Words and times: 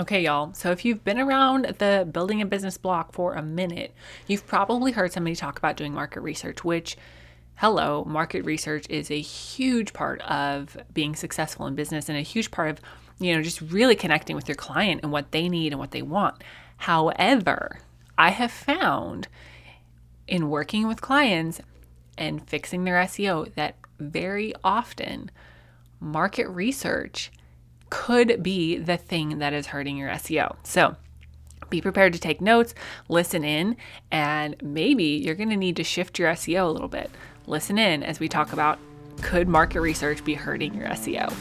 Okay, 0.00 0.22
y'all. 0.22 0.54
So 0.54 0.70
if 0.70 0.86
you've 0.86 1.04
been 1.04 1.18
around 1.18 1.74
the 1.76 2.08
building 2.10 2.40
a 2.40 2.46
business 2.46 2.78
block 2.78 3.12
for 3.12 3.34
a 3.34 3.42
minute, 3.42 3.92
you've 4.26 4.46
probably 4.46 4.92
heard 4.92 5.12
somebody 5.12 5.36
talk 5.36 5.58
about 5.58 5.76
doing 5.76 5.92
market 5.92 6.22
research, 6.22 6.64
which, 6.64 6.96
hello, 7.56 8.06
market 8.06 8.46
research 8.46 8.86
is 8.88 9.10
a 9.10 9.20
huge 9.20 9.92
part 9.92 10.22
of 10.22 10.74
being 10.94 11.14
successful 11.14 11.66
in 11.66 11.74
business 11.74 12.08
and 12.08 12.16
a 12.16 12.22
huge 12.22 12.50
part 12.50 12.70
of, 12.70 12.80
you 13.18 13.36
know, 13.36 13.42
just 13.42 13.60
really 13.60 13.94
connecting 13.94 14.34
with 14.34 14.48
your 14.48 14.54
client 14.54 15.00
and 15.02 15.12
what 15.12 15.32
they 15.32 15.50
need 15.50 15.70
and 15.70 15.78
what 15.78 15.90
they 15.90 16.00
want. 16.00 16.42
However, 16.78 17.80
I 18.16 18.30
have 18.30 18.50
found 18.50 19.28
in 20.26 20.48
working 20.48 20.88
with 20.88 21.02
clients 21.02 21.60
and 22.16 22.48
fixing 22.48 22.84
their 22.84 23.02
SEO 23.02 23.54
that 23.54 23.76
very 23.98 24.54
often 24.64 25.30
market 26.00 26.48
research 26.48 27.30
could 27.90 28.42
be 28.42 28.78
the 28.78 28.96
thing 28.96 29.38
that 29.38 29.52
is 29.52 29.66
hurting 29.66 29.96
your 29.96 30.10
SEO. 30.10 30.56
So, 30.62 30.96
be 31.68 31.80
prepared 31.80 32.12
to 32.14 32.18
take 32.18 32.40
notes, 32.40 32.74
listen 33.08 33.44
in, 33.44 33.76
and 34.10 34.56
maybe 34.62 35.04
you're 35.04 35.34
going 35.34 35.50
to 35.50 35.56
need 35.56 35.76
to 35.76 35.84
shift 35.84 36.18
your 36.18 36.32
SEO 36.32 36.66
a 36.66 36.70
little 36.70 36.88
bit. 36.88 37.10
Listen 37.46 37.78
in 37.78 38.02
as 38.02 38.18
we 38.18 38.28
talk 38.28 38.52
about 38.52 38.78
could 39.22 39.48
market 39.48 39.80
research 39.80 40.24
be 40.24 40.34
hurting 40.34 40.74
your 40.74 40.88
SEO? 40.88 41.32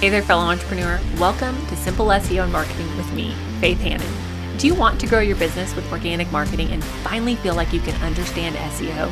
Hey 0.00 0.08
there, 0.08 0.22
fellow 0.22 0.44
entrepreneur. 0.44 0.98
Welcome 1.18 1.54
to 1.66 1.76
Simple 1.76 2.06
SEO 2.06 2.44
and 2.44 2.52
Marketing 2.52 2.96
with 2.96 3.12
me, 3.12 3.34
Faith 3.60 3.78
Nanan. 3.80 4.29
Do 4.60 4.66
you 4.66 4.74
want 4.74 5.00
to 5.00 5.06
grow 5.06 5.20
your 5.20 5.36
business 5.36 5.74
with 5.74 5.90
organic 5.90 6.30
marketing 6.30 6.70
and 6.70 6.84
finally 6.84 7.34
feel 7.36 7.54
like 7.54 7.72
you 7.72 7.80
can 7.80 7.94
understand 8.02 8.56
SEO? 8.56 9.10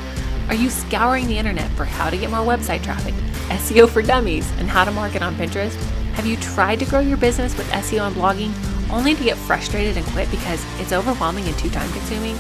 Are 0.49 0.55
you 0.55 0.69
scouring 0.69 1.27
the 1.27 1.39
internet 1.39 1.71
for 1.71 1.87
how 1.87 2.11
to 2.11 2.19
get 2.19 2.31
more 2.31 2.41
website 2.41 2.83
traffic, 2.83 3.15
SEO 3.49 3.89
for 3.89 4.03
dummies, 4.03 4.53
and 4.59 4.69
how 4.69 4.85
to 4.85 4.91
market 4.91 5.23
on 5.23 5.35
Pinterest? 5.37 5.75
Have 6.13 6.27
you 6.27 6.37
tried 6.37 6.81
to 6.81 6.85
grow 6.85 7.01
your 7.01 7.17
business 7.17 7.57
with 7.57 7.67
SEO 7.71 8.09
and 8.09 8.15
blogging 8.15 8.53
only 8.93 9.15
to 9.15 9.25
get 9.25 9.39
frustrated 9.39 9.97
and 9.97 10.05
quit 10.09 10.31
because 10.31 10.63
it's 10.81 10.93
overwhelming 10.93 11.47
and 11.47 11.57
too 11.57 11.71
time 11.71 11.91
consuming? 11.93 12.37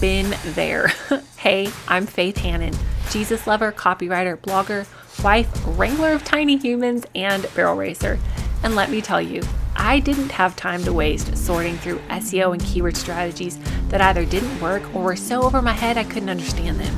Been 0.00 0.34
there. 0.54 0.88
hey, 1.36 1.70
I'm 1.86 2.04
Faith 2.04 2.38
Nanan, 2.38 2.76
Jesus 3.12 3.46
lover, 3.46 3.70
copywriter, 3.70 4.36
blogger, 4.36 4.88
wife, 5.22 5.48
wrangler 5.78 6.14
of 6.14 6.24
tiny 6.24 6.56
humans, 6.56 7.06
and 7.14 7.46
barrel 7.54 7.76
racer. 7.76 8.18
And 8.64 8.74
let 8.74 8.90
me 8.90 9.00
tell 9.00 9.22
you, 9.22 9.42
I 9.90 9.98
didn't 9.98 10.30
have 10.30 10.54
time 10.54 10.84
to 10.84 10.92
waste 10.92 11.36
sorting 11.36 11.76
through 11.76 11.98
SEO 12.10 12.52
and 12.52 12.62
keyword 12.62 12.96
strategies 12.96 13.58
that 13.88 14.00
either 14.00 14.24
didn't 14.24 14.60
work 14.60 14.84
or 14.94 15.02
were 15.02 15.16
so 15.16 15.42
over 15.42 15.60
my 15.60 15.72
head 15.72 15.98
I 15.98 16.04
couldn't 16.04 16.28
understand 16.28 16.78
them. 16.78 16.96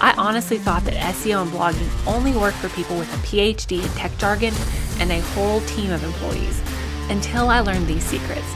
I 0.00 0.14
honestly 0.16 0.56
thought 0.56 0.82
that 0.86 0.94
SEO 0.94 1.42
and 1.42 1.50
blogging 1.50 1.90
only 2.06 2.32
worked 2.32 2.56
for 2.56 2.70
people 2.70 2.96
with 2.96 3.12
a 3.12 3.18
PhD 3.18 3.82
in 3.82 3.88
tech 3.90 4.16
jargon 4.16 4.54
and 4.98 5.12
a 5.12 5.20
whole 5.20 5.60
team 5.66 5.92
of 5.92 6.02
employees 6.02 6.62
until 7.10 7.50
I 7.50 7.60
learned 7.60 7.86
these 7.86 8.02
secrets. 8.02 8.50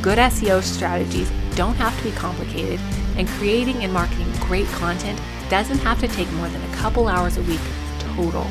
Good 0.00 0.16
SEO 0.16 0.62
strategies 0.62 1.30
don't 1.54 1.76
have 1.76 1.94
to 1.98 2.04
be 2.04 2.12
complicated, 2.12 2.80
and 3.18 3.28
creating 3.28 3.84
and 3.84 3.92
marketing 3.92 4.32
great 4.40 4.68
content 4.68 5.20
doesn't 5.50 5.80
have 5.80 6.00
to 6.00 6.08
take 6.08 6.32
more 6.32 6.48
than 6.48 6.62
a 6.62 6.76
couple 6.76 7.08
hours 7.08 7.36
a 7.36 7.42
week 7.42 7.60
total. 7.98 8.46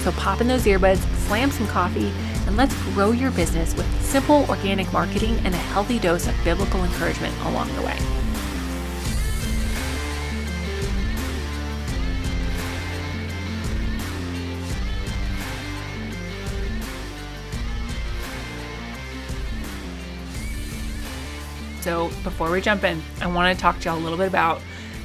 So 0.00 0.12
pop 0.12 0.40
in 0.40 0.48
those 0.48 0.64
earbuds, 0.64 1.04
slam 1.26 1.50
some 1.50 1.66
coffee, 1.66 2.10
and 2.46 2.56
let's 2.56 2.74
grow 2.92 3.12
your 3.12 3.30
business 3.32 3.74
with 3.74 3.86
simple 4.02 4.44
organic 4.48 4.92
marketing 4.92 5.36
and 5.44 5.54
a 5.54 5.58
healthy 5.58 5.98
dose 5.98 6.26
of 6.26 6.34
biblical 6.44 6.84
encouragement 6.84 7.34
along 7.46 7.74
the 7.74 7.82
way. 7.82 7.98
So, 21.84 22.08
before 22.22 22.50
we 22.50 22.62
jump 22.62 22.82
in, 22.82 23.02
I 23.20 23.26
want 23.26 23.54
to 23.54 23.60
talk 23.60 23.78
to 23.80 23.90
y'all 23.90 23.98
a 23.98 24.00
little 24.00 24.16
bit 24.16 24.28
about 24.28 24.62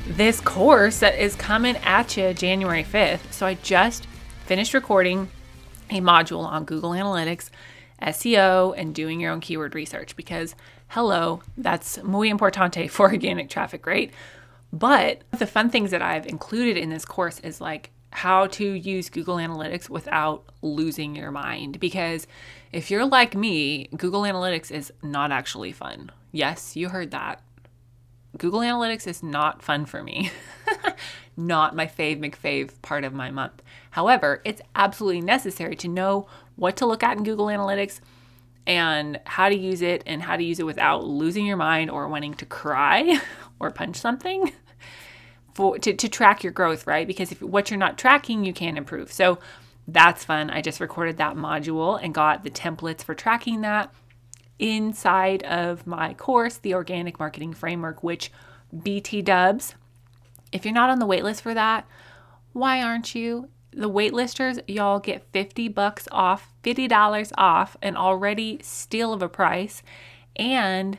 this 0.07 0.39
course 0.39 0.99
that 0.99 1.15
is 1.15 1.35
coming 1.35 1.75
at 1.77 2.15
you 2.15 2.33
January 2.33 2.85
5th. 2.85 3.33
So, 3.33 3.45
I 3.45 3.55
just 3.55 4.07
finished 4.45 4.73
recording 4.73 5.29
a 5.89 6.01
module 6.01 6.43
on 6.43 6.65
Google 6.65 6.91
Analytics, 6.91 7.49
SEO, 8.01 8.73
and 8.77 8.95
doing 8.95 9.19
your 9.19 9.31
own 9.31 9.41
keyword 9.41 9.75
research 9.75 10.15
because, 10.15 10.55
hello, 10.89 11.41
that's 11.57 12.01
muy 12.03 12.29
importante 12.29 12.89
for 12.89 13.11
organic 13.11 13.49
traffic, 13.49 13.85
right? 13.85 14.11
But 14.71 15.23
the 15.37 15.47
fun 15.47 15.69
things 15.69 15.91
that 15.91 16.01
I've 16.01 16.27
included 16.27 16.77
in 16.77 16.89
this 16.89 17.05
course 17.05 17.39
is 17.39 17.59
like 17.59 17.91
how 18.11 18.47
to 18.47 18.65
use 18.65 19.09
Google 19.09 19.37
Analytics 19.37 19.89
without 19.89 20.43
losing 20.61 21.15
your 21.15 21.31
mind. 21.31 21.79
Because 21.79 22.27
if 22.71 22.89
you're 22.89 23.05
like 23.05 23.35
me, 23.35 23.87
Google 23.97 24.21
Analytics 24.21 24.71
is 24.71 24.93
not 25.03 25.31
actually 25.31 25.71
fun. 25.71 26.11
Yes, 26.31 26.75
you 26.75 26.89
heard 26.89 27.11
that. 27.11 27.41
Google 28.37 28.59
Analytics 28.59 29.07
is 29.07 29.23
not 29.23 29.61
fun 29.61 29.85
for 29.85 30.03
me. 30.03 30.31
not 31.37 31.75
my 31.75 31.87
fave 31.87 32.19
McFave 32.19 32.71
part 32.81 33.03
of 33.03 33.13
my 33.13 33.31
month. 33.31 33.61
However, 33.91 34.41
it's 34.45 34.61
absolutely 34.75 35.21
necessary 35.21 35.75
to 35.77 35.87
know 35.87 36.27
what 36.55 36.75
to 36.77 36.85
look 36.85 37.03
at 37.03 37.17
in 37.17 37.23
Google 37.23 37.47
Analytics 37.47 38.01
and 38.67 39.19
how 39.25 39.49
to 39.49 39.55
use 39.55 39.81
it 39.81 40.03
and 40.05 40.21
how 40.21 40.35
to 40.35 40.43
use 40.43 40.59
it 40.59 40.65
without 40.65 41.03
losing 41.03 41.45
your 41.45 41.57
mind 41.57 41.89
or 41.89 42.07
wanting 42.07 42.35
to 42.35 42.45
cry 42.45 43.19
or 43.59 43.71
punch 43.71 43.95
something 43.95 44.51
for 45.53 45.79
to, 45.79 45.93
to 45.93 46.07
track 46.07 46.43
your 46.43 46.53
growth, 46.53 46.85
right? 46.85 47.07
Because 47.07 47.31
if 47.31 47.41
what 47.41 47.71
you're 47.71 47.79
not 47.79 47.97
tracking, 47.97 48.45
you 48.45 48.53
can't 48.53 48.77
improve. 48.77 49.11
So 49.11 49.39
that's 49.87 50.23
fun. 50.23 50.49
I 50.49 50.61
just 50.61 50.79
recorded 50.79 51.17
that 51.17 51.35
module 51.35 51.99
and 52.01 52.13
got 52.13 52.43
the 52.43 52.51
templates 52.51 53.01
for 53.01 53.15
tracking 53.15 53.61
that 53.61 53.91
inside 54.59 55.43
of 55.43 55.87
my 55.87 56.13
course, 56.13 56.57
the 56.57 56.73
Organic 56.73 57.17
Marketing 57.17 57.53
Framework, 57.53 58.03
which 58.03 58.31
BT 58.83 59.21
dubs. 59.21 59.75
If 60.51 60.65
you're 60.65 60.73
not 60.73 60.89
on 60.89 60.99
the 60.99 61.07
waitlist 61.07 61.41
for 61.41 61.53
that, 61.53 61.87
why 62.53 62.81
aren't 62.81 63.15
you? 63.15 63.49
The 63.71 63.89
waitlisters, 63.89 64.61
y'all 64.67 64.99
get 64.99 65.27
50 65.31 65.69
bucks 65.69 66.07
off, 66.11 66.53
$50 66.63 67.31
off, 67.37 67.77
an 67.81 67.95
already 67.95 68.59
steal 68.63 69.13
of 69.13 69.21
a 69.21 69.29
price. 69.29 69.83
And 70.35 70.97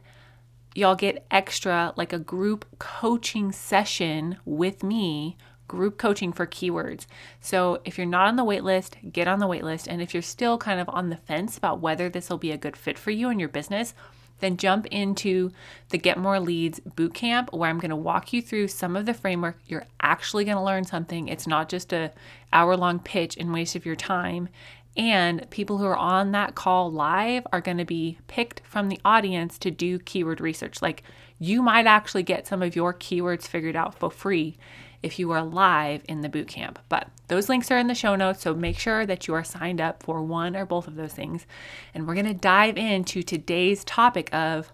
y'all 0.75 0.94
get 0.94 1.27
extra, 1.31 1.92
like 1.97 2.12
a 2.12 2.19
group 2.19 2.65
coaching 2.78 3.53
session 3.53 4.38
with 4.44 4.82
me 4.82 5.37
group 5.70 5.98
coaching 5.98 6.32
for 6.32 6.48
keywords. 6.48 7.06
So 7.41 7.81
if 7.84 7.97
you're 7.97 8.04
not 8.04 8.26
on 8.26 8.34
the 8.34 8.44
waitlist, 8.44 9.12
get 9.12 9.28
on 9.28 9.38
the 9.38 9.47
waitlist. 9.47 9.86
And 9.86 10.03
if 10.03 10.12
you're 10.12 10.20
still 10.20 10.58
kind 10.58 10.81
of 10.81 10.88
on 10.88 11.10
the 11.10 11.16
fence 11.16 11.56
about 11.56 11.81
whether 11.81 12.08
this 12.08 12.28
will 12.28 12.38
be 12.38 12.50
a 12.50 12.58
good 12.58 12.76
fit 12.76 12.98
for 12.98 13.12
you 13.12 13.28
and 13.28 13.38
your 13.38 13.48
business, 13.48 13.94
then 14.41 14.56
jump 14.56 14.86
into 14.86 15.53
the 15.91 15.98
Get 15.98 16.19
More 16.19 16.41
Leads 16.41 16.80
bootcamp 16.80 17.53
where 17.53 17.70
I'm 17.70 17.78
going 17.78 17.91
to 17.91 17.97
walk 17.97 18.32
you 18.32 18.42
through 18.42 18.66
some 18.66 18.97
of 18.97 19.06
the 19.06 19.14
framework. 19.14 19.59
You're 19.69 19.86
actually 20.00 20.44
going 20.44 20.56
to 20.56 20.62
learn 20.62 20.82
something. 20.82 21.28
It's 21.28 21.47
not 21.47 21.69
just 21.69 21.92
a 21.92 22.10
hour 22.53 22.76
long 22.76 22.98
pitch 22.98 23.36
and 23.36 23.53
waste 23.53 23.76
of 23.76 23.86
your 23.86 23.94
time. 23.94 24.48
And 24.97 25.48
people 25.50 25.78
who 25.78 25.86
are 25.86 25.97
on 25.97 26.32
that 26.32 26.56
call 26.56 26.91
live 26.91 27.47
are 27.53 27.60
going 27.60 27.78
to 27.78 27.84
be 27.84 28.19
picked 28.26 28.62
from 28.64 28.88
the 28.88 28.98
audience 29.04 29.56
to 29.59 29.70
do 29.70 30.00
keyword 30.00 30.41
research. 30.41 30.82
Like 30.82 31.04
you 31.38 31.62
might 31.62 31.86
actually 31.86 32.25
get 32.25 32.48
some 32.48 32.60
of 32.60 32.75
your 32.75 32.92
keywords 32.92 33.47
figured 33.47 33.76
out 33.76 33.94
for 33.94 34.10
free 34.10 34.59
if 35.03 35.19
you 35.19 35.31
are 35.31 35.43
live 35.43 36.03
in 36.09 36.21
the 36.21 36.28
boot 36.28 36.49
camp. 36.49 36.78
But 36.88 37.09
those 37.28 37.49
links 37.49 37.71
are 37.71 37.78
in 37.78 37.87
the 37.87 37.94
show 37.94 38.16
notes, 38.16 38.43
so 38.43 38.55
make 38.55 38.78
sure 38.78 39.06
that 39.06 39.27
you 39.27 39.34
are 39.34 39.44
signed 39.44 39.81
up 39.81 40.03
for 40.03 40.22
one 40.22 40.55
or 40.56 40.66
both 40.66 40.87
of 40.87 40.97
those 40.97 41.15
things. 41.15 41.47
And 41.94 42.06
we're 42.06 42.15
going 42.15 42.27
to 42.27 42.34
dive 42.34 42.77
into 42.77 43.22
today's 43.22 43.84
topic 43.84 44.33
of 44.34 44.71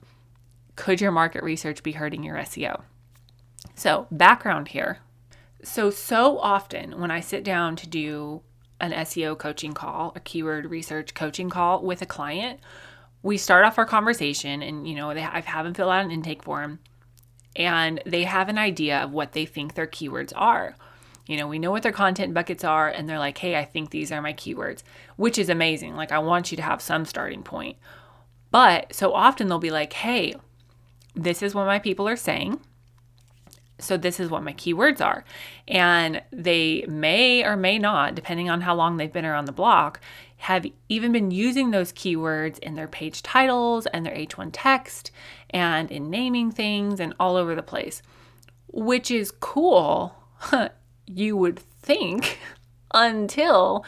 could 0.74 1.00
your 1.00 1.12
market 1.12 1.42
research 1.42 1.82
be 1.82 1.92
hurting 1.92 2.22
your 2.22 2.36
SEO? 2.36 2.82
So, 3.74 4.06
background 4.10 4.68
here. 4.68 4.98
So, 5.62 5.90
so 5.90 6.38
often 6.38 7.00
when 7.00 7.10
I 7.10 7.20
sit 7.20 7.42
down 7.42 7.76
to 7.76 7.88
do 7.88 8.42
an 8.80 8.92
SEO 8.92 9.38
coaching 9.38 9.72
call, 9.72 10.12
a 10.14 10.20
keyword 10.20 10.70
research 10.70 11.14
coaching 11.14 11.50
call 11.50 11.82
with 11.82 12.02
a 12.02 12.06
client, 12.06 12.60
we 13.22 13.36
start 13.36 13.64
off 13.64 13.78
our 13.78 13.86
conversation 13.86 14.62
and, 14.62 14.86
you 14.86 14.94
know, 14.94 15.12
they, 15.14 15.22
I 15.22 15.40
have 15.40 15.64
them 15.64 15.74
fill 15.74 15.90
out 15.90 16.04
an 16.04 16.10
intake 16.10 16.42
form 16.42 16.78
and 17.56 18.00
they 18.04 18.24
have 18.24 18.48
an 18.48 18.58
idea 18.58 18.98
of 18.98 19.12
what 19.12 19.32
they 19.32 19.46
think 19.46 19.74
their 19.74 19.86
keywords 19.86 20.32
are. 20.36 20.76
You 21.26 21.36
know, 21.36 21.48
we 21.48 21.58
know 21.58 21.72
what 21.72 21.82
their 21.82 21.92
content 21.92 22.34
buckets 22.34 22.62
are, 22.62 22.88
and 22.88 23.08
they're 23.08 23.18
like, 23.18 23.38
hey, 23.38 23.56
I 23.56 23.64
think 23.64 23.90
these 23.90 24.12
are 24.12 24.22
my 24.22 24.32
keywords, 24.32 24.82
which 25.16 25.38
is 25.38 25.48
amazing. 25.48 25.96
Like, 25.96 26.12
I 26.12 26.18
want 26.18 26.52
you 26.52 26.56
to 26.56 26.62
have 26.62 26.80
some 26.80 27.04
starting 27.04 27.42
point. 27.42 27.76
But 28.52 28.94
so 28.94 29.12
often 29.12 29.48
they'll 29.48 29.58
be 29.58 29.72
like, 29.72 29.92
hey, 29.92 30.34
this 31.14 31.42
is 31.42 31.54
what 31.54 31.66
my 31.66 31.78
people 31.78 32.08
are 32.08 32.16
saying. 32.16 32.60
So, 33.78 33.96
this 33.96 34.20
is 34.20 34.30
what 34.30 34.44
my 34.44 34.54
keywords 34.54 35.04
are. 35.04 35.24
And 35.68 36.22
they 36.32 36.84
may 36.88 37.44
or 37.44 37.56
may 37.56 37.78
not, 37.78 38.14
depending 38.14 38.48
on 38.48 38.62
how 38.62 38.74
long 38.74 38.96
they've 38.96 39.12
been 39.12 39.26
around 39.26 39.46
the 39.46 39.52
block, 39.52 40.00
have 40.38 40.66
even 40.88 41.12
been 41.12 41.30
using 41.30 41.70
those 41.70 41.92
keywords 41.92 42.58
in 42.60 42.74
their 42.74 42.88
page 42.88 43.22
titles 43.22 43.86
and 43.86 44.06
their 44.06 44.14
H1 44.14 44.50
text 44.52 45.10
and 45.56 45.90
in 45.90 46.10
naming 46.10 46.50
things 46.50 47.00
and 47.00 47.14
all 47.18 47.36
over 47.36 47.54
the 47.54 47.62
place, 47.62 48.02
which 48.68 49.10
is 49.10 49.30
cool, 49.30 50.14
you 51.06 51.36
would 51.36 51.58
think, 51.58 52.38
until 52.94 53.84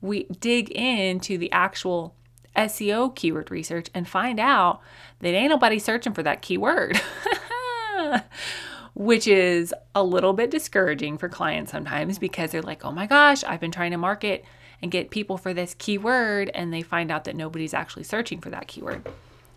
we 0.00 0.24
dig 0.24 0.70
into 0.70 1.38
the 1.38 1.50
actual 1.52 2.16
SEO 2.56 3.14
keyword 3.14 3.50
research 3.50 3.88
and 3.94 4.08
find 4.08 4.40
out 4.40 4.80
that 5.20 5.34
ain't 5.34 5.50
nobody 5.50 5.78
searching 5.78 6.12
for 6.12 6.22
that 6.22 6.42
keyword. 6.42 7.00
Which 8.94 9.26
is 9.26 9.74
a 9.94 10.04
little 10.04 10.32
bit 10.34 10.50
discouraging 10.52 11.18
for 11.18 11.28
clients 11.28 11.72
sometimes 11.72 12.18
because 12.18 12.52
they're 12.52 12.62
like, 12.62 12.84
oh 12.84 12.92
my 12.92 13.06
gosh, 13.06 13.42
I've 13.42 13.60
been 13.60 13.72
trying 13.72 13.90
to 13.90 13.98
market 13.98 14.44
and 14.80 14.90
get 14.90 15.10
people 15.10 15.36
for 15.36 15.52
this 15.54 15.74
keyword, 15.74 16.50
and 16.54 16.72
they 16.72 16.82
find 16.82 17.10
out 17.10 17.24
that 17.24 17.34
nobody's 17.34 17.74
actually 17.74 18.04
searching 18.04 18.40
for 18.40 18.50
that 18.50 18.68
keyword. 18.68 19.04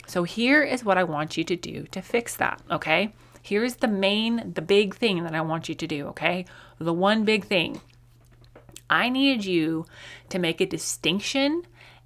So, 0.07 0.23
here 0.23 0.63
is 0.63 0.85
what 0.85 0.97
I 0.97 1.03
want 1.03 1.37
you 1.37 1.43
to 1.43 1.55
do 1.55 1.83
to 1.91 2.01
fix 2.01 2.35
that, 2.37 2.61
okay? 2.71 3.13
Here's 3.41 3.75
the 3.77 3.87
main, 3.87 4.53
the 4.53 4.61
big 4.61 4.95
thing 4.95 5.23
that 5.23 5.35
I 5.35 5.41
want 5.41 5.69
you 5.69 5.75
to 5.75 5.87
do, 5.87 6.07
okay? 6.07 6.45
The 6.79 6.93
one 6.93 7.25
big 7.25 7.45
thing. 7.45 7.81
I 8.89 9.09
need 9.09 9.43
you 9.43 9.85
to 10.29 10.39
make 10.39 10.61
a 10.61 10.65
distinction 10.65 11.63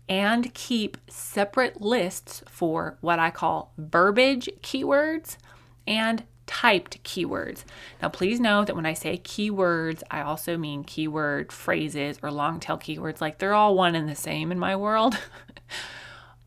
and 0.09 0.53
keep 0.53 0.98
separate 1.07 1.80
lists 1.80 2.44
for 2.48 2.98
what 3.01 3.19
I 3.19 3.30
call 3.30 3.71
verbiage 3.77 4.50
keywords 4.62 5.38
and 5.86 6.24
typed 6.47 7.04
keywords. 7.04 7.63
Now, 8.01 8.09
please 8.09 8.39
know 8.39 8.65
that 8.65 8.75
when 8.75 8.86
I 8.86 8.94
say 8.94 9.18
keywords, 9.18 10.04
I 10.09 10.21
also 10.21 10.57
mean 10.57 10.83
keyword 10.83 11.51
phrases 11.51 12.18
or 12.21 12.31
long 12.31 12.59
tail 12.59 12.77
keywords. 12.77 13.21
Like 13.21 13.38
they're 13.38 13.54
all 13.54 13.75
one 13.75 13.95
and 13.95 14.09
the 14.09 14.15
same 14.15 14.51
in 14.51 14.59
my 14.59 14.75
world. 14.75 15.18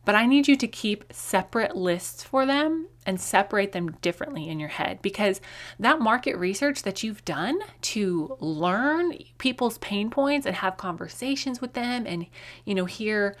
but 0.05 0.15
I 0.15 0.25
need 0.25 0.47
you 0.47 0.55
to 0.55 0.67
keep 0.67 1.11
separate 1.11 1.75
lists 1.75 2.23
for 2.23 2.45
them 2.45 2.87
and 3.05 3.19
separate 3.19 3.71
them 3.71 3.91
differently 4.01 4.47
in 4.47 4.59
your 4.59 4.69
head 4.69 5.01
because 5.01 5.41
that 5.79 5.99
market 5.99 6.37
research 6.37 6.83
that 6.83 7.03
you've 7.03 7.25
done 7.25 7.59
to 7.81 8.37
learn 8.39 9.13
people's 9.37 9.77
pain 9.79 10.09
points 10.09 10.45
and 10.45 10.55
have 10.55 10.77
conversations 10.77 11.61
with 11.61 11.73
them 11.73 12.05
and 12.07 12.27
you 12.63 12.73
know 12.73 12.85
hear 12.85 13.35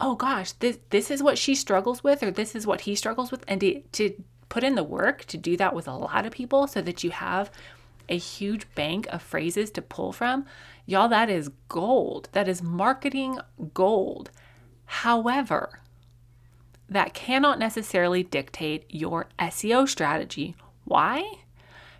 oh 0.00 0.14
gosh 0.14 0.52
this 0.52 0.78
this 0.90 1.10
is 1.10 1.22
what 1.22 1.38
she 1.38 1.54
struggles 1.54 2.02
with 2.02 2.22
or 2.22 2.30
this 2.30 2.54
is 2.54 2.66
what 2.66 2.82
he 2.82 2.94
struggles 2.94 3.30
with 3.30 3.44
and 3.48 3.60
to, 3.60 3.80
to 3.92 4.12
put 4.48 4.64
in 4.64 4.74
the 4.74 4.84
work 4.84 5.24
to 5.24 5.36
do 5.36 5.56
that 5.56 5.74
with 5.74 5.88
a 5.88 5.94
lot 5.94 6.26
of 6.26 6.32
people 6.32 6.66
so 6.66 6.80
that 6.82 7.02
you 7.02 7.10
have 7.10 7.50
a 8.08 8.18
huge 8.18 8.72
bank 8.74 9.06
of 9.10 9.22
phrases 9.22 9.70
to 9.72 9.82
pull 9.82 10.12
from, 10.12 10.46
y'all, 10.84 11.08
that 11.08 11.28
is 11.28 11.50
gold. 11.68 12.28
That 12.32 12.48
is 12.48 12.62
marketing 12.62 13.38
gold. 13.74 14.30
However, 14.84 15.80
that 16.88 17.14
cannot 17.14 17.58
necessarily 17.58 18.22
dictate 18.22 18.84
your 18.88 19.26
SEO 19.38 19.88
strategy. 19.88 20.54
Why? 20.84 21.24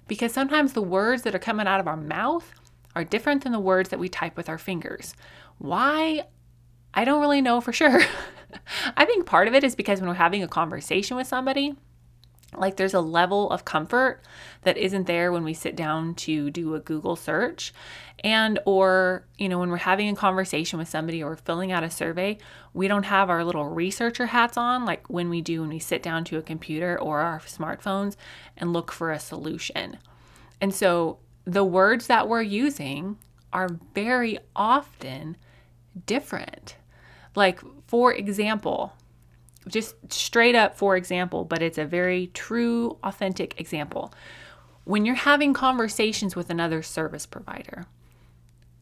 Because 0.07 0.33
sometimes 0.33 0.73
the 0.73 0.83
words 0.83 1.23
that 1.23 1.35
are 1.35 1.41
coming 1.41 1.67
out 1.67 1.81
of 1.81 1.89
our 1.89 1.97
mouth 1.97 2.53
are 2.95 3.05
different 3.05 3.43
than 3.43 3.53
the 3.53 3.61
words 3.61 3.89
that 3.91 3.99
we 3.99 4.09
type 4.09 4.37
with 4.37 4.49
our 4.49 4.59
fingers. 4.59 5.15
Why? 5.59 6.23
I 6.95 7.05
don't 7.05 7.21
really 7.21 7.43
know 7.43 7.61
for 7.61 7.73
sure. 7.73 8.01
I 8.97 9.05
think 9.05 9.27
part 9.27 9.49
of 9.49 9.55
it 9.55 9.65
is 9.65 9.75
because 9.75 10.01
when 10.01 10.09
we're 10.09 10.15
having 10.15 10.43
a 10.43 10.49
conversation 10.49 11.17
with 11.17 11.27
somebody, 11.27 11.75
like 12.57 12.77
there's 12.77 12.95
a 12.95 13.01
level 13.01 13.51
of 13.51 13.65
comfort 13.65 14.21
that 14.63 14.77
isn't 14.77 15.07
there 15.07 15.31
when 15.33 15.45
we 15.45 15.55
sit 15.55 15.77
down 15.77 16.15
to 16.15 16.51
do 16.51 16.75
a 16.75 16.81
google 16.81 17.17
search. 17.17 17.73
And 18.25 18.59
or 18.65 19.25
you 19.39 19.49
know 19.49 19.59
when 19.59 19.71
we're 19.71 19.77
having 19.77 20.09
a 20.09 20.17
conversation 20.17 20.79
with 20.79 20.89
somebody 20.89 21.23
or 21.23 21.37
filling 21.37 21.71
out 21.71 21.85
a 21.85 21.91
survey 21.91 22.39
we 22.73 22.89
don't 22.89 23.05
have 23.05 23.31
our 23.31 23.45
little 23.45 23.69
researcher 23.69 24.27
hats 24.27 24.57
on 24.57 24.85
like 24.85 25.09
when 25.09 25.29
we 25.29 25.41
do 25.41 25.61
when 25.61 25.71
we 25.71 25.79
sit 25.79 26.03
down 26.03 26.25
to 26.25 26.39
a 26.39 26.43
computer 26.43 26.99
or 26.99 27.21
our 27.21 27.41
smartphones 27.41 28.17
and 28.57 28.73
look 28.73 28.91
for 28.91 29.13
a 29.13 29.19
solution. 29.19 29.99
And 30.61 30.75
so 30.75 31.19
the 31.45 31.65
words 31.65 32.07
that 32.07 32.29
we're 32.29 32.43
using 32.43 33.19
are 33.53 33.69
very 33.95 34.39
often 34.55 35.37
different. 36.07 36.77
Like 37.35 37.61
for 37.87 38.13
example 38.13 38.93
just 39.69 39.95
straight 40.13 40.55
up 40.55 40.77
for 40.77 40.97
example, 40.97 41.45
but 41.45 41.63
it's 41.63 41.79
a 41.79 41.85
very 41.85 42.29
true, 42.29 42.99
authentic 43.03 43.59
example. 43.61 44.13
When 44.85 45.05
you're 45.05 45.17
having 45.17 45.53
conversations 45.53 46.37
with 46.37 46.51
another 46.51 46.83
service 46.83 47.27
provider, 47.27 47.87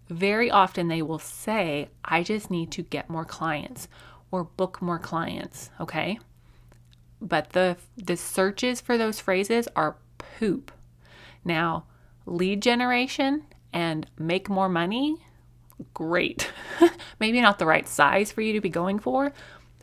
very 0.09 0.51
often 0.51 0.89
they 0.89 1.03
will 1.03 1.19
say, 1.19 1.89
I 2.05 2.23
just 2.23 2.51
need 2.51 2.71
to 2.73 2.83
get 2.83 3.09
more 3.09 3.25
clients 3.25 3.89
or 4.31 4.45
book 4.45 4.83
more 4.83 4.99
clients, 4.99 5.71
okay? 5.81 6.19
But 7.21 7.51
the 7.51 7.77
the 7.97 8.17
searches 8.17 8.81
for 8.81 8.99
those 8.99 9.21
phrases 9.21 9.69
are 9.75 9.97
poop. 10.19 10.73
Now, 11.45 11.85
lead 12.27 12.63
generation 12.63 13.45
and 13.73 14.07
make 14.19 14.49
more 14.49 14.69
money, 14.69 15.17
great. 15.95 16.51
Maybe 17.21 17.41
not 17.41 17.59
the 17.59 17.67
right 17.67 17.87
size 17.87 18.33
for 18.33 18.41
you 18.41 18.53
to 18.55 18.61
be 18.61 18.69
going 18.69 18.99
for, 18.99 19.33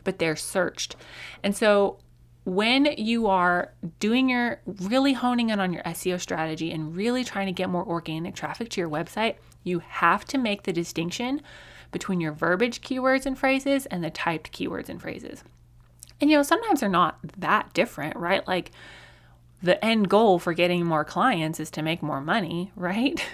but 0.04 0.18
they're 0.18 0.36
searched. 0.36 0.96
And 1.42 1.56
so 1.56 1.98
when 2.44 2.86
you 2.98 3.28
are 3.28 3.72
doing 4.00 4.28
your 4.28 4.60
really 4.66 5.12
honing 5.12 5.50
in 5.50 5.60
on 5.60 5.72
your 5.72 5.82
SEO 5.84 6.20
strategy 6.20 6.72
and 6.72 6.96
really 6.96 7.22
trying 7.22 7.46
to 7.46 7.52
get 7.52 7.70
more 7.70 7.86
organic 7.86 8.34
traffic 8.34 8.68
to 8.70 8.80
your 8.80 8.90
website, 8.90 9.36
you 9.62 9.78
have 9.80 10.24
to 10.26 10.38
make 10.38 10.64
the 10.64 10.72
distinction 10.72 11.40
between 11.92 12.20
your 12.20 12.32
verbiage 12.32 12.80
keywords 12.80 13.26
and 13.26 13.38
phrases 13.38 13.86
and 13.86 14.02
the 14.02 14.10
typed 14.10 14.52
keywords 14.52 14.88
and 14.88 15.00
phrases. 15.00 15.44
And 16.20 16.30
you 16.30 16.36
know, 16.36 16.42
sometimes 16.42 16.80
they're 16.80 16.88
not 16.88 17.18
that 17.38 17.72
different, 17.74 18.16
right? 18.16 18.46
Like 18.46 18.72
the 19.62 19.82
end 19.84 20.08
goal 20.08 20.38
for 20.38 20.52
getting 20.52 20.84
more 20.84 21.04
clients 21.04 21.60
is 21.60 21.70
to 21.72 21.82
make 21.82 22.02
more 22.02 22.20
money, 22.20 22.72
right? 22.76 23.24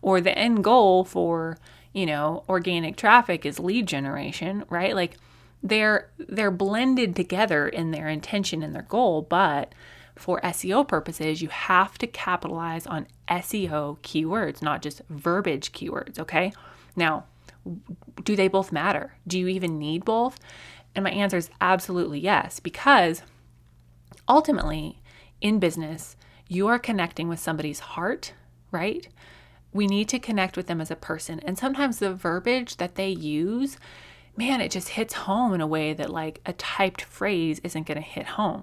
or 0.00 0.20
the 0.20 0.36
end 0.38 0.64
goal 0.64 1.04
for, 1.04 1.58
you 1.92 2.06
know, 2.06 2.44
organic 2.48 2.96
traffic 2.96 3.44
is 3.44 3.58
lead 3.58 3.86
generation, 3.86 4.64
right? 4.70 4.94
Like 4.94 5.18
they're 5.62 6.10
they're 6.18 6.50
blended 6.50 7.16
together 7.16 7.68
in 7.68 7.90
their 7.90 8.08
intention 8.08 8.62
and 8.62 8.74
their 8.74 8.82
goal, 8.82 9.22
but 9.22 9.74
for 10.16 10.40
SEO 10.40 10.86
purposes, 10.86 11.40
you 11.42 11.48
have 11.48 11.96
to 11.98 12.06
capitalize 12.06 12.86
on 12.86 13.06
SEO 13.28 13.98
keywords, 14.00 14.62
not 14.62 14.82
just 14.82 15.00
verbiage 15.08 15.72
keywords, 15.72 16.18
okay? 16.18 16.52
Now, 16.96 17.24
do 18.24 18.34
they 18.34 18.48
both 18.48 18.72
matter? 18.72 19.14
Do 19.26 19.38
you 19.38 19.46
even 19.48 19.78
need 19.78 20.04
both? 20.04 20.38
And 20.94 21.04
my 21.04 21.10
answer 21.10 21.36
is 21.36 21.50
absolutely 21.60 22.18
yes, 22.18 22.58
because 22.58 23.22
ultimately 24.28 25.00
in 25.40 25.60
business, 25.60 26.16
you 26.48 26.66
are 26.66 26.78
connecting 26.78 27.28
with 27.28 27.38
somebody's 27.38 27.80
heart, 27.80 28.32
right? 28.72 29.06
We 29.72 29.86
need 29.86 30.08
to 30.08 30.18
connect 30.18 30.56
with 30.56 30.66
them 30.66 30.80
as 30.80 30.90
a 30.90 30.96
person. 30.96 31.40
And 31.40 31.56
sometimes 31.58 31.98
the 31.98 32.12
verbiage 32.12 32.78
that 32.78 32.96
they 32.96 33.10
use 33.10 33.76
man, 34.38 34.60
it 34.60 34.70
just 34.70 34.90
hits 34.90 35.14
home 35.14 35.52
in 35.52 35.60
a 35.60 35.66
way 35.66 35.92
that 35.92 36.10
like 36.10 36.40
a 36.46 36.52
typed 36.52 37.02
phrase 37.02 37.60
isn't 37.64 37.88
going 37.88 37.98
to 37.98 38.08
hit 38.08 38.24
home. 38.24 38.62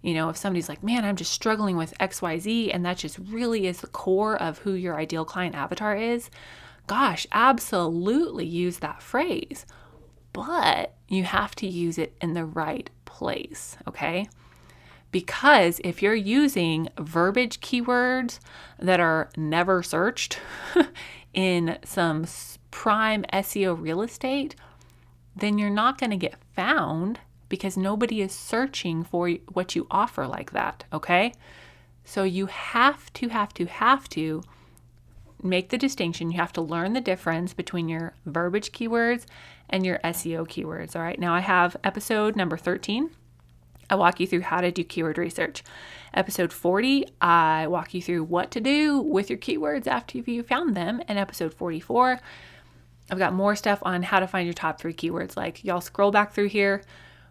You 0.00 0.14
know, 0.14 0.30
if 0.30 0.36
somebody's 0.38 0.68
like, 0.68 0.82
man, 0.82 1.04
I'm 1.04 1.16
just 1.16 1.30
struggling 1.30 1.76
with 1.76 1.96
XYZ, 1.98 2.70
and 2.74 2.84
that 2.86 2.96
just 2.96 3.18
really 3.18 3.66
is 3.66 3.80
the 3.80 3.86
core 3.86 4.40
of 4.40 4.58
who 4.58 4.72
your 4.72 4.98
ideal 4.98 5.26
client 5.26 5.54
avatar 5.54 5.94
is, 5.94 6.30
gosh, 6.86 7.26
absolutely 7.32 8.46
use 8.46 8.78
that 8.78 9.02
phrase. 9.02 9.66
But 10.32 10.94
you 11.08 11.24
have 11.24 11.54
to 11.56 11.66
use 11.66 11.98
it 11.98 12.16
in 12.20 12.32
the 12.32 12.44
right 12.46 12.88
place, 13.04 13.76
okay? 13.86 14.26
Because 15.10 15.80
if 15.84 16.02
you're 16.02 16.14
using 16.14 16.88
verbiage 16.98 17.60
keywords 17.60 18.40
that 18.78 19.00
are 19.00 19.28
never 19.36 19.82
searched 19.82 20.38
in 21.34 21.78
some 21.84 22.26
prime 22.70 23.24
SEO 23.32 23.80
real 23.80 24.02
estate, 24.02 24.56
then 25.36 25.58
you're 25.58 25.70
not 25.70 25.98
going 25.98 26.10
to 26.10 26.16
get 26.16 26.38
found 26.54 27.20
because 27.48 27.76
nobody 27.76 28.20
is 28.20 28.32
searching 28.32 29.04
for 29.04 29.30
what 29.52 29.74
you 29.76 29.86
offer 29.90 30.26
like 30.26 30.52
that, 30.52 30.84
okay? 30.92 31.32
So 32.04 32.24
you 32.24 32.46
have 32.46 33.12
to, 33.14 33.28
have 33.28 33.54
to, 33.54 33.66
have 33.66 34.08
to 34.10 34.42
make 35.42 35.68
the 35.68 35.78
distinction. 35.78 36.30
You 36.30 36.38
have 36.38 36.52
to 36.54 36.60
learn 36.60 36.94
the 36.94 37.00
difference 37.00 37.52
between 37.52 37.88
your 37.88 38.14
verbiage 38.26 38.72
keywords 38.72 39.24
and 39.68 39.84
your 39.84 39.98
SEO 39.98 40.46
keywords, 40.48 40.96
all 40.96 41.02
right? 41.02 41.18
Now 41.18 41.34
I 41.34 41.40
have 41.40 41.76
episode 41.84 42.36
number 42.36 42.56
13. 42.56 43.10
I 43.90 43.96
walk 43.96 44.18
you 44.18 44.26
through 44.26 44.40
how 44.40 44.60
to 44.60 44.70
do 44.70 44.82
keyword 44.82 45.18
research. 45.18 45.62
Episode 46.14 46.52
40, 46.52 47.06
I 47.20 47.66
walk 47.66 47.92
you 47.92 48.00
through 48.00 48.24
what 48.24 48.50
to 48.52 48.60
do 48.60 48.98
with 48.98 49.28
your 49.28 49.38
keywords 49.38 49.86
after 49.86 50.18
you 50.18 50.42
found 50.42 50.74
them. 50.74 51.02
And 51.06 51.18
episode 51.18 51.52
44, 51.52 52.18
I've 53.10 53.18
got 53.18 53.34
more 53.34 53.54
stuff 53.54 53.80
on 53.82 54.02
how 54.02 54.20
to 54.20 54.26
find 54.26 54.46
your 54.46 54.54
top 54.54 54.80
three 54.80 54.94
keywords. 54.94 55.36
Like 55.36 55.64
y'all 55.64 55.80
scroll 55.80 56.10
back 56.10 56.32
through 56.32 56.48
here, 56.48 56.82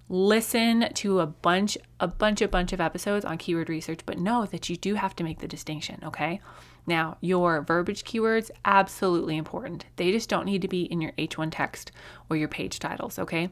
listen 0.09 0.89
to 0.93 1.19
a 1.19 1.25
bunch, 1.25 1.77
a 1.99 2.07
bunch, 2.07 2.41
a 2.41 2.47
bunch 2.47 2.73
of 2.73 2.81
episodes 2.81 3.25
on 3.25 3.37
keyword 3.37 3.69
research, 3.69 4.01
but 4.05 4.19
know 4.19 4.45
that 4.45 4.69
you 4.69 4.75
do 4.75 4.95
have 4.95 5.15
to 5.15 5.23
make 5.23 5.39
the 5.39 5.47
distinction, 5.47 5.99
okay? 6.03 6.39
Now, 6.85 7.17
your 7.21 7.61
verbiage 7.61 8.03
keywords, 8.03 8.51
absolutely 8.65 9.37
important. 9.37 9.85
They 9.95 10.11
just 10.11 10.29
don't 10.29 10.45
need 10.45 10.61
to 10.61 10.67
be 10.67 10.83
in 10.83 11.01
your 11.01 11.13
H1 11.13 11.49
text 11.51 11.91
or 12.29 12.35
your 12.35 12.49
page 12.49 12.79
titles, 12.79 13.17
okay? 13.17 13.49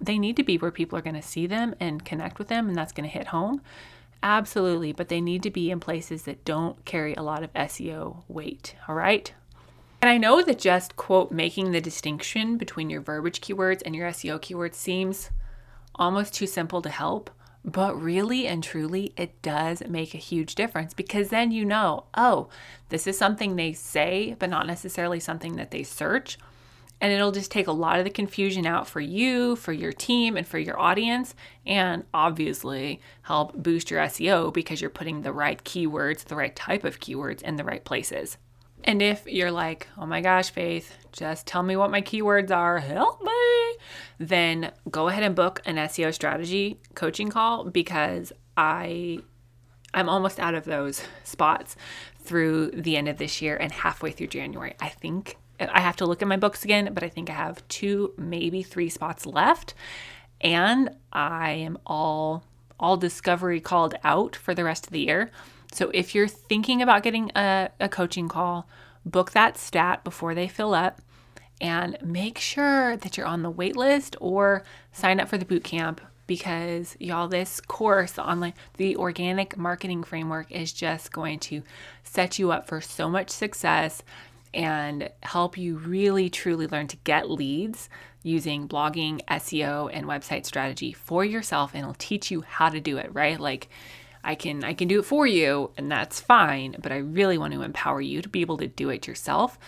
They 0.00 0.18
need 0.18 0.36
to 0.36 0.42
be 0.42 0.58
where 0.58 0.72
people 0.72 0.98
are 0.98 1.02
to 1.14 1.22
see 1.22 1.46
them 1.46 1.76
and 1.78 2.04
connect 2.04 2.38
with 2.38 2.48
them, 2.48 2.68
and 2.68 2.76
that's 2.76 2.92
to 3.04 3.10
hit 3.10 3.28
home. 3.28 3.62
Absolutely, 4.22 4.92
but 4.92 5.08
they 5.08 5.20
need 5.20 5.42
to 5.44 5.50
be 5.50 5.70
in 5.70 5.80
places 5.80 6.24
that 6.24 6.44
don't 6.44 6.84
carry 6.84 7.14
a 7.14 7.22
lot 7.22 7.42
of 7.42 7.52
SEO 7.54 8.24
weight, 8.28 8.74
all 8.88 8.94
right? 8.94 9.32
And 10.02 10.10
I 10.10 10.18
know 10.18 10.42
that 10.42 10.58
just 10.58 10.96
quote 10.96 11.30
making 11.30 11.70
the 11.70 11.80
distinction 11.80 12.56
between 12.56 12.90
your 12.90 13.00
verbiage 13.00 13.40
keywords 13.40 13.82
and 13.86 13.94
your 13.94 14.10
SEO 14.10 14.40
keywords 14.40 14.74
seems 14.74 15.30
almost 15.94 16.34
too 16.34 16.48
simple 16.48 16.82
to 16.82 16.88
help, 16.88 17.30
but 17.64 17.94
really 18.02 18.48
and 18.48 18.64
truly, 18.64 19.12
it 19.16 19.40
does 19.42 19.80
make 19.86 20.12
a 20.12 20.18
huge 20.18 20.56
difference 20.56 20.92
because 20.92 21.28
then 21.28 21.52
you 21.52 21.64
know, 21.64 22.06
oh, 22.14 22.48
this 22.88 23.06
is 23.06 23.16
something 23.16 23.54
they 23.54 23.72
say, 23.72 24.34
but 24.40 24.50
not 24.50 24.66
necessarily 24.66 25.20
something 25.20 25.54
that 25.54 25.70
they 25.70 25.84
search. 25.84 26.36
And 27.00 27.12
it'll 27.12 27.30
just 27.30 27.52
take 27.52 27.68
a 27.68 27.72
lot 27.72 28.00
of 28.00 28.04
the 28.04 28.10
confusion 28.10 28.66
out 28.66 28.88
for 28.88 29.00
you, 29.00 29.54
for 29.54 29.72
your 29.72 29.92
team, 29.92 30.36
and 30.36 30.46
for 30.46 30.58
your 30.58 30.80
audience. 30.80 31.36
And 31.64 32.04
obviously, 32.12 33.00
help 33.22 33.54
boost 33.54 33.88
your 33.88 34.00
SEO 34.00 34.52
because 34.52 34.80
you're 34.80 34.90
putting 34.90 35.22
the 35.22 35.32
right 35.32 35.62
keywords, 35.62 36.24
the 36.24 36.36
right 36.36 36.54
type 36.54 36.82
of 36.82 36.98
keywords 36.98 37.42
in 37.42 37.54
the 37.54 37.64
right 37.64 37.84
places. 37.84 38.36
And 38.84 39.00
if 39.00 39.26
you're 39.26 39.52
like, 39.52 39.88
oh 39.96 40.06
my 40.06 40.20
gosh, 40.20 40.50
Faith, 40.50 40.96
just 41.12 41.46
tell 41.46 41.62
me 41.62 41.76
what 41.76 41.90
my 41.90 42.02
keywords 42.02 42.50
are, 42.50 42.78
help 42.78 43.22
me, 43.22 43.76
then 44.18 44.72
go 44.90 45.08
ahead 45.08 45.22
and 45.22 45.34
book 45.34 45.60
an 45.64 45.76
SEO 45.76 46.12
strategy 46.12 46.80
coaching 46.94 47.28
call 47.28 47.64
because 47.64 48.32
I 48.56 49.20
I'm 49.94 50.08
almost 50.08 50.40
out 50.40 50.54
of 50.54 50.64
those 50.64 51.02
spots 51.22 51.76
through 52.20 52.70
the 52.70 52.96
end 52.96 53.08
of 53.08 53.18
this 53.18 53.42
year 53.42 53.56
and 53.56 53.70
halfway 53.70 54.10
through 54.10 54.28
January. 54.28 54.74
I 54.80 54.88
think 54.88 55.36
I 55.60 55.80
have 55.80 55.96
to 55.96 56.06
look 56.06 56.22
at 56.22 56.28
my 56.28 56.36
books 56.36 56.64
again, 56.64 56.92
but 56.94 57.02
I 57.02 57.08
think 57.08 57.28
I 57.28 57.34
have 57.34 57.66
two, 57.68 58.14
maybe 58.16 58.62
three 58.62 58.88
spots 58.88 59.26
left. 59.26 59.74
And 60.40 60.90
I 61.12 61.50
am 61.50 61.78
all 61.86 62.44
all 62.80 62.96
discovery 62.96 63.60
called 63.60 63.94
out 64.02 64.34
for 64.34 64.54
the 64.54 64.64
rest 64.64 64.86
of 64.86 64.92
the 64.92 65.00
year. 65.00 65.30
So 65.72 65.90
if 65.94 66.14
you're 66.14 66.28
thinking 66.28 66.82
about 66.82 67.02
getting 67.02 67.30
a, 67.34 67.70
a 67.80 67.88
coaching 67.88 68.28
call, 68.28 68.68
book 69.04 69.32
that 69.32 69.58
stat 69.58 70.04
before 70.04 70.34
they 70.34 70.46
fill 70.46 70.74
up 70.74 71.00
and 71.60 71.96
make 72.02 72.38
sure 72.38 72.96
that 72.96 73.16
you're 73.16 73.26
on 73.26 73.42
the 73.42 73.50
wait 73.50 73.76
list 73.76 74.16
or 74.20 74.64
sign 74.92 75.20
up 75.20 75.28
for 75.28 75.38
the 75.38 75.44
boot 75.44 75.64
camp 75.64 76.00
because 76.26 76.96
y'all 77.00 77.28
this 77.28 77.60
course 77.60 78.18
on 78.18 78.52
the 78.76 78.96
organic 78.96 79.56
marketing 79.56 80.02
framework 80.02 80.50
is 80.50 80.72
just 80.72 81.12
going 81.12 81.38
to 81.38 81.62
set 82.04 82.38
you 82.38 82.52
up 82.52 82.66
for 82.66 82.80
so 82.80 83.08
much 83.08 83.30
success 83.30 84.02
and 84.54 85.10
help 85.22 85.56
you 85.56 85.76
really 85.78 86.28
truly 86.28 86.66
learn 86.66 86.86
to 86.86 86.96
get 86.98 87.30
leads 87.30 87.88
using 88.22 88.68
blogging, 88.68 89.20
SEO 89.26 89.90
and 89.92 90.06
website 90.06 90.46
strategy 90.46 90.92
for 90.92 91.24
yourself 91.24 91.72
and 91.74 91.82
it'll 91.82 91.94
teach 91.94 92.30
you 92.30 92.42
how 92.42 92.68
to 92.68 92.80
do 92.80 92.98
it, 92.98 93.12
right? 93.12 93.40
Like 93.40 93.68
I 94.24 94.34
can 94.34 94.64
I 94.64 94.74
can 94.74 94.88
do 94.88 95.00
it 95.00 95.04
for 95.04 95.26
you 95.26 95.70
and 95.76 95.90
that's 95.90 96.20
fine, 96.20 96.76
but 96.80 96.92
I 96.92 96.98
really 96.98 97.38
want 97.38 97.54
to 97.54 97.62
empower 97.62 98.00
you 98.00 98.22
to 98.22 98.28
be 98.28 98.40
able 98.40 98.58
to 98.58 98.66
do 98.66 98.90
it 98.90 99.06
yourself 99.06 99.58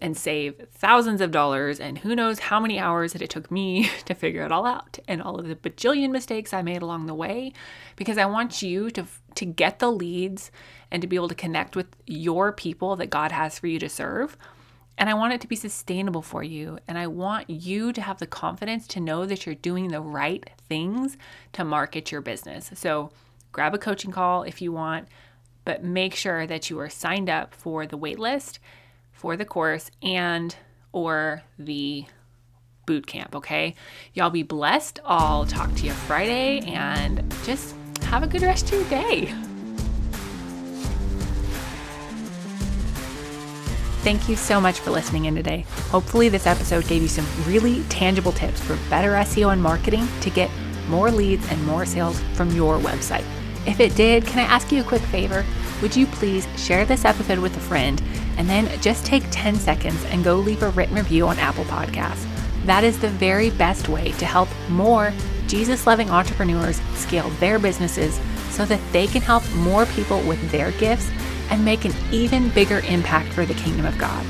and 0.00 0.16
save 0.16 0.56
thousands 0.72 1.20
of 1.20 1.30
dollars 1.30 1.80
and 1.80 1.98
who 1.98 2.14
knows 2.14 2.38
how 2.38 2.60
many 2.60 2.78
hours 2.78 3.12
that 3.12 3.22
it 3.22 3.30
took 3.30 3.50
me 3.50 3.88
to 4.04 4.14
figure 4.14 4.44
it 4.44 4.52
all 4.52 4.66
out 4.66 4.98
and 5.08 5.22
all 5.22 5.38
of 5.38 5.48
the 5.48 5.56
bajillion 5.56 6.10
mistakes 6.10 6.52
I 6.52 6.62
made 6.62 6.82
along 6.82 7.06
the 7.06 7.14
way 7.14 7.52
because 7.96 8.18
I 8.18 8.26
want 8.26 8.62
you 8.62 8.90
to 8.90 9.06
to 9.36 9.44
get 9.44 9.78
the 9.78 9.90
leads 9.90 10.50
and 10.90 11.00
to 11.00 11.08
be 11.08 11.16
able 11.16 11.28
to 11.28 11.34
connect 11.34 11.74
with 11.74 11.86
your 12.06 12.52
people 12.52 12.96
that 12.96 13.10
God 13.10 13.32
has 13.32 13.58
for 13.58 13.66
you 13.66 13.78
to 13.80 13.88
serve. 13.88 14.36
And 14.96 15.10
I 15.10 15.14
want 15.14 15.32
it 15.32 15.40
to 15.40 15.48
be 15.48 15.56
sustainable 15.56 16.22
for 16.22 16.44
you. 16.44 16.78
And 16.86 16.96
I 16.96 17.08
want 17.08 17.50
you 17.50 17.92
to 17.92 18.00
have 18.00 18.20
the 18.20 18.28
confidence 18.28 18.86
to 18.88 19.00
know 19.00 19.26
that 19.26 19.44
you're 19.44 19.56
doing 19.56 19.88
the 19.88 20.00
right 20.00 20.48
things 20.68 21.16
to 21.54 21.64
market 21.64 22.12
your 22.12 22.20
business. 22.20 22.70
So 22.74 23.10
grab 23.54 23.72
a 23.72 23.78
coaching 23.78 24.10
call 24.10 24.42
if 24.42 24.60
you 24.60 24.72
want, 24.72 25.06
but 25.64 25.82
make 25.82 26.14
sure 26.14 26.46
that 26.46 26.68
you 26.68 26.78
are 26.80 26.90
signed 26.90 27.30
up 27.30 27.54
for 27.54 27.86
the 27.86 27.96
waitlist 27.96 28.58
for 29.12 29.36
the 29.36 29.44
course 29.44 29.90
and 30.02 30.56
or 30.92 31.42
the 31.58 32.04
boot 32.84 33.06
camp, 33.06 33.34
okay? 33.34 33.74
Y'all 34.12 34.28
be 34.28 34.42
blessed. 34.42 34.98
I'll 35.04 35.46
talk 35.46 35.72
to 35.76 35.86
you 35.86 35.92
Friday 35.92 36.58
and 36.66 37.32
just 37.44 37.74
have 38.02 38.24
a 38.24 38.26
good 38.26 38.42
rest 38.42 38.70
of 38.72 38.72
your 38.72 38.88
day. 38.90 39.32
Thank 44.02 44.28
you 44.28 44.36
so 44.36 44.60
much 44.60 44.80
for 44.80 44.90
listening 44.90 45.26
in 45.26 45.34
today. 45.34 45.64
Hopefully, 45.88 46.28
this 46.28 46.46
episode 46.46 46.86
gave 46.88 47.00
you 47.00 47.08
some 47.08 47.26
really 47.46 47.82
tangible 47.84 48.32
tips 48.32 48.60
for 48.60 48.76
better 48.90 49.12
SEO 49.12 49.52
and 49.52 49.62
marketing 49.62 50.06
to 50.20 50.28
get 50.28 50.50
more 50.88 51.10
leads 51.10 51.50
and 51.50 51.64
more 51.64 51.86
sales 51.86 52.20
from 52.34 52.50
your 52.50 52.78
website. 52.78 53.24
If 53.66 53.80
it 53.80 53.96
did, 53.96 54.26
can 54.26 54.40
I 54.40 54.42
ask 54.42 54.70
you 54.70 54.82
a 54.82 54.84
quick 54.84 55.00
favor? 55.02 55.44
Would 55.80 55.96
you 55.96 56.06
please 56.06 56.46
share 56.56 56.84
this 56.84 57.04
episode 57.04 57.38
with 57.38 57.56
a 57.56 57.60
friend 57.60 58.02
and 58.36 58.48
then 58.48 58.68
just 58.80 59.06
take 59.06 59.24
10 59.30 59.54
seconds 59.56 60.04
and 60.06 60.22
go 60.22 60.36
leave 60.36 60.62
a 60.62 60.68
written 60.70 60.96
review 60.96 61.26
on 61.26 61.38
Apple 61.38 61.64
Podcasts? 61.64 62.26
That 62.66 62.84
is 62.84 62.98
the 62.98 63.08
very 63.08 63.50
best 63.50 63.88
way 63.88 64.12
to 64.12 64.26
help 64.26 64.48
more 64.68 65.12
Jesus 65.46 65.86
loving 65.86 66.10
entrepreneurs 66.10 66.80
scale 66.94 67.30
their 67.40 67.58
businesses 67.58 68.20
so 68.50 68.64
that 68.66 68.80
they 68.92 69.06
can 69.06 69.22
help 69.22 69.48
more 69.54 69.86
people 69.86 70.20
with 70.22 70.50
their 70.50 70.70
gifts 70.72 71.10
and 71.50 71.64
make 71.64 71.84
an 71.84 71.94
even 72.12 72.50
bigger 72.50 72.80
impact 72.80 73.32
for 73.32 73.46
the 73.46 73.54
kingdom 73.54 73.86
of 73.86 73.96
God. 73.98 74.24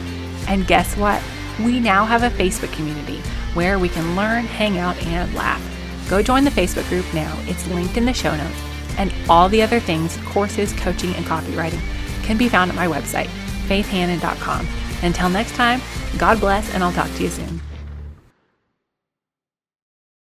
And 0.49 0.67
guess 0.67 0.97
what? 0.97 1.23
We 1.61 1.81
now 1.81 2.05
have 2.05 2.23
a 2.23 2.31
Facebook 2.31 2.73
community 2.73 3.19
where 3.55 3.79
we 3.79 3.89
can 3.89 4.17
learn, 4.17 4.45
hang 4.45 4.79
out, 4.79 4.97
and 5.07 5.33
laugh. 5.35 5.63
Go 6.09 6.23
join 6.23 6.45
the 6.45 6.51
Facebook 6.51 6.89
group 6.89 7.07
now. 7.15 7.37
It's 7.47 7.67
linked 7.69 7.97
in 7.97 8.05
the 8.05 8.13
show 8.13 8.37
notes 8.37 8.74
and 8.99 9.13
all 9.29 9.49
the 9.49 9.63
other 9.63 9.81
things, 9.81 10.17
courses, 10.25 10.73
coaching, 10.75 11.15
and 11.15 11.25
copywriting, 11.25 11.81
can 12.23 12.37
be 12.37 12.49
found 12.49 12.71
at 12.71 12.77
my 12.77 12.87
website, 12.87 13.29
faithnanan.com. 13.67 14.67
Until 15.03 15.29
next 15.29 15.55
time, 15.55 15.81
God 16.19 16.41
bless, 16.41 16.73
and 16.75 16.83
I'll 16.83 16.93
talk 16.93 17.13
to 17.15 17.23
you 17.23 17.29
soon. 17.29 17.61